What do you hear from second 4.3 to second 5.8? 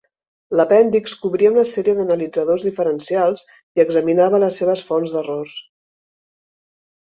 les seves fonts d'errors.